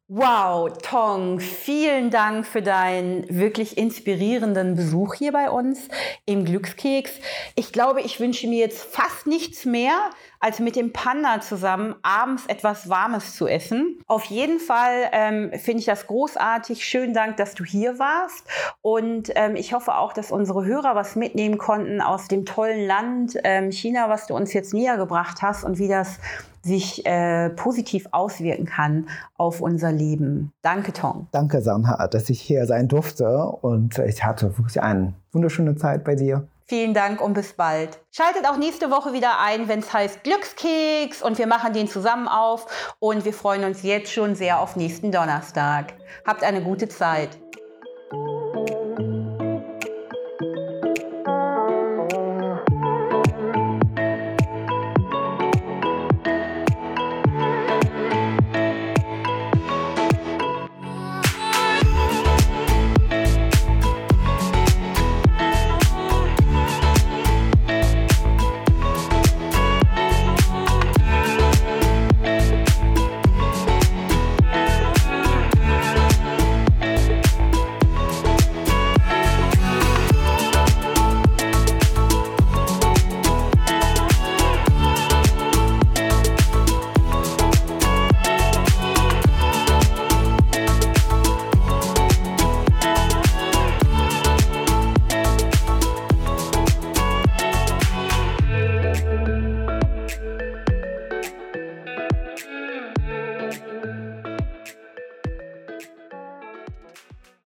Wow, 0.07 0.69
Tong, 0.83 1.39
vielen 1.39 2.11
Dank 2.11 2.45
für 2.45 2.61
deinen 2.61 3.27
wirklich 3.27 3.75
inspirierenden 3.75 4.75
Besuch 4.75 5.15
hier 5.15 5.31
bei 5.31 5.49
uns 5.49 5.87
im 6.27 6.45
Glückskeks. 6.45 7.09
Ich 7.55 7.71
glaube, 7.71 8.01
ich 8.01 8.19
wünsche 8.19 8.47
mir 8.47 8.59
jetzt 8.59 8.83
fast 8.83 9.25
nichts 9.25 9.65
mehr, 9.65 10.11
als 10.39 10.59
mit 10.59 10.75
dem 10.75 10.93
Panda 10.93 11.41
zusammen 11.41 11.95
abends 12.03 12.45
etwas 12.45 12.87
Warmes 12.87 13.35
zu 13.35 13.47
essen. 13.47 13.99
Auf 14.05 14.25
jeden 14.25 14.59
Fall 14.59 15.09
ähm, 15.11 15.51
finde 15.53 15.79
ich 15.79 15.85
das 15.85 16.05
großartig. 16.05 16.85
Schönen 16.85 17.15
Dank, 17.15 17.37
dass 17.37 17.55
du 17.55 17.65
hier 17.65 17.97
warst. 17.97 18.47
Und 18.83 19.31
ähm, 19.33 19.55
ich 19.55 19.73
hoffe 19.73 19.95
auch, 19.95 20.13
dass 20.13 20.31
unsere 20.31 20.65
Hörer 20.65 20.93
was 20.93 21.15
mitnehmen 21.15 21.57
konnten 21.57 21.99
aus 21.99 22.27
dem 22.27 22.45
tollen 22.45 22.85
Land 22.85 23.39
ähm, 23.43 23.71
China, 23.71 24.07
was 24.07 24.27
du 24.27 24.35
uns 24.35 24.53
jetzt 24.53 24.71
näher 24.71 24.97
gebracht 24.97 25.41
hast 25.41 25.63
und 25.63 25.79
wie 25.79 25.87
das 25.87 26.19
sich 26.65 27.05
äh, 27.05 27.51
positiv 27.51 28.07
auswirken 28.11 28.65
kann 28.65 29.07
auf 29.37 29.61
unser 29.61 29.91
Leben. 29.91 30.51
Danke, 30.61 30.93
Tom. 30.93 31.27
Danke, 31.31 31.61
Sanha, 31.61 32.07
dass 32.07 32.29
ich 32.29 32.41
hier 32.41 32.65
sein 32.65 32.87
durfte 32.87 33.37
und 33.39 33.99
ich 33.99 34.23
hatte 34.23 34.57
wirklich 34.57 34.81
eine 34.81 35.13
wunderschöne 35.31 35.75
Zeit 35.75 36.03
bei 36.03 36.15
dir. 36.15 36.47
Vielen 36.67 36.95
Dank 36.95 37.21
und 37.21 37.35
bis 37.35 37.53
bald. 37.53 37.99
Schaltet 38.09 38.47
auch 38.49 38.57
nächste 38.57 38.89
Woche 38.89 39.13
wieder 39.13 39.39
ein, 39.39 39.67
wenn 39.67 39.79
es 39.79 39.93
heißt 39.93 40.23
Glückskeks 40.23 41.21
und 41.21 41.37
wir 41.37 41.45
machen 41.45 41.73
den 41.73 41.87
zusammen 41.87 42.27
auf 42.27 42.95
und 42.97 43.23
wir 43.23 43.33
freuen 43.33 43.63
uns 43.63 43.83
jetzt 43.83 44.11
schon 44.11 44.33
sehr 44.33 44.59
auf 44.59 44.75
nächsten 44.75 45.11
Donnerstag. 45.11 45.93
Habt 46.25 46.43
eine 46.43 46.63
gute 46.63 46.89
Zeit. 46.89 47.37